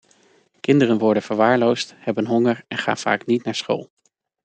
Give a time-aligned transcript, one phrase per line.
[0.61, 3.89] Kinderen worden verwaarloosd, hebben honger en gaan vaak niet naar school.